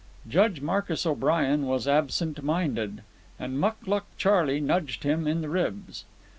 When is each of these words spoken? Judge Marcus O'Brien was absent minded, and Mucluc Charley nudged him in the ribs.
Judge 0.27 0.61
Marcus 0.61 1.05
O'Brien 1.05 1.67
was 1.67 1.87
absent 1.87 2.41
minded, 2.41 3.03
and 3.37 3.59
Mucluc 3.59 4.05
Charley 4.17 4.59
nudged 4.59 5.03
him 5.03 5.27
in 5.27 5.41
the 5.41 5.49
ribs. 5.49 6.05